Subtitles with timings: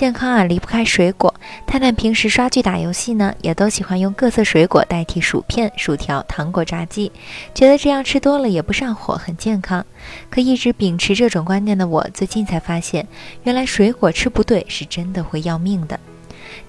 [0.00, 1.34] 健康啊，离不开水果。
[1.66, 7.12] 探探平时刷剧、打游戏呢，也都喜欢用各色水果代替薯片、薯条、糖果、炸鸡，
[7.52, 9.84] 觉得这样吃多了也不上火，很健康。
[10.30, 13.06] 可一直秉持这种观念的我，最近才发现，
[13.42, 16.00] 原来水果吃不对是真的会要命的。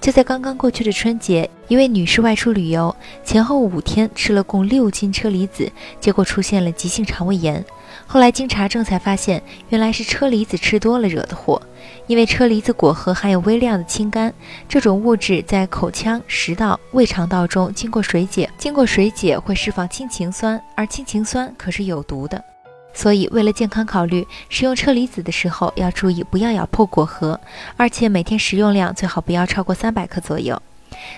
[0.00, 7.64] 就在刚刚过去的春节，一位女士外出旅游，前后五天吃了共六斤车厘子，结果出现了急性肠胃炎。
[8.06, 11.60] 后来经查证才发现，原来是车厘子吃多了惹的祸。
[12.06, 14.32] 因为车厘子果核含有微量的清苷，
[14.68, 22.51] 这种物质在口腔、食道、胃肠道中经过水解，经过水解会释放氢氰酸，而氢氰酸可是有毒的。
[22.94, 27.40] 所以为了健康考虑，食用车厘子的时候要注意不要咬破果核，
[27.76, 30.60] 而且每天食用量最好不要超过三百克左右。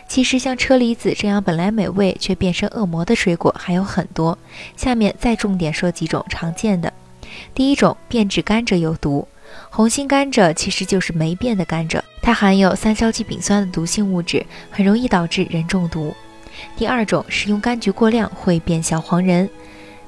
[0.08, 4.38] 其实像车厘子这样本来美味却变身恶魔的水果还有很多，
[4.76, 6.92] 下面再重点说几种常见的。
[7.52, 9.26] 第一种，变质甘蔗有毒。
[9.70, 16.14] 红心甘蔗其实就是霉变的甘蔗，它含有三硝基丙酸的毒性物质，很容易导致人中毒。
[16.76, 19.50] 第二种，食用柑橘过量会变小黄人。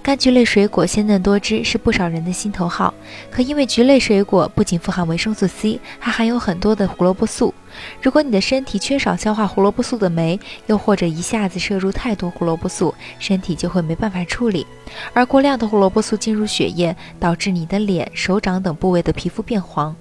[0.06, 2.94] 柑橘类水果鲜嫩多汁，是不少人的心头好。
[3.28, 7.52] 可因为橘类水果不仅富含维生素 C，还含有很多的胡萝卜素。
[8.00, 14.64] 如果你的身体缺少消化胡萝卜素的酶，又或者一下子摄入太多胡萝卜素，身体就会没办法处理。
[15.12, 19.92] 而过量的胡萝卜素进入血液，导致你的脸、手掌等部位的皮肤变黄。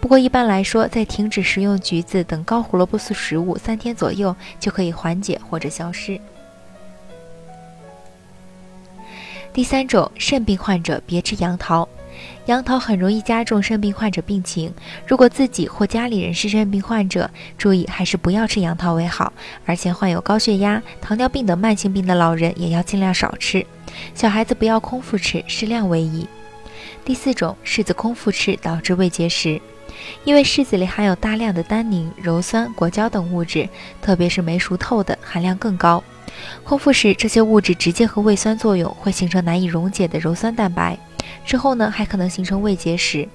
[0.00, 6.20] 不过一般来说，在停止食用橘子等高胡萝卜素食物三天左右，就可以缓解或者消失。
[9.54, 11.88] 第三种，肾病患者别吃杨桃，
[12.46, 14.74] 杨桃很容易加重肾病患者病情。
[15.06, 19.32] 如果自己或家里人是肾病患者，注意还是不要吃杨桃为好。
[19.64, 23.64] 而且患有高血压、糖尿病等慢性病的老人也要尽量少吃。
[24.12, 26.26] 小孩子不要空腹吃，适量为宜。
[27.04, 29.60] 第四种，柿子空腹吃导致胃结石，
[30.24, 33.68] 因为柿子里含有大量的单宁、鞣酸、果胶等物质，
[34.00, 36.02] 特别是没熟透的含量更高。
[36.64, 40.98] 空腹时，这些物质直接和胃酸作用，会形成难以溶解的鞣酸蛋白，
[41.44, 43.28] 之后呢，还可能形成胃结石。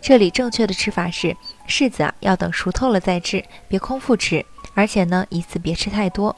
[0.00, 1.36] 这里正确的吃法是，
[1.68, 4.44] 柿子啊要等熟透了再吃，别空腹吃，
[4.74, 6.34] 而且呢，一次别吃太多。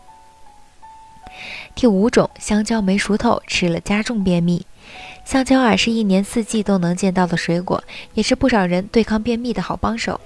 [1.79, 4.67] 第五种，香蕉没熟透，吃了加重便秘。
[5.25, 7.85] 香蕉啊，是一年四季都能见到的水果，
[8.15, 10.21] 也是不少人对抗便秘的好帮手。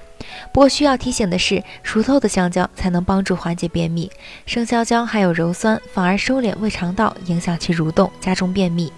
[0.50, 4.10] 不过需要提醒的是，熟透的香蕉才能帮助缓解便秘，
[4.46, 8.90] 生香蕉含有鞣酸，反而收敛胃肠道，影响其蠕动，加重便秘。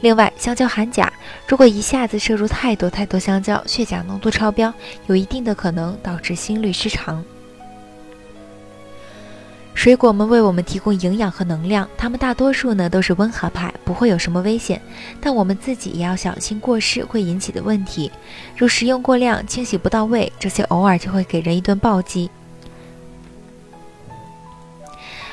[0.00, 1.12] 另外，香蕉含钾，
[1.46, 4.74] 如果一下子摄入太多太多香蕉，血钾浓度超标，
[5.06, 7.24] 有一定的可能导致心律失常。
[9.84, 14.80] 水果们为我们提供营养和能量，它们大多数呢都是温和派，不会有什么危险。
[15.20, 18.10] 但我们自己也要小心过失会引起的问题，
[18.56, 22.30] 如食用过量、清洗不到位，这些偶尔就会给人一顿暴击。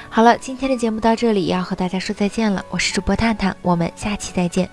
[0.09, 4.69] 好了，今天的节目到这里要和大家说再见了，我是主播探探，我们下期再见。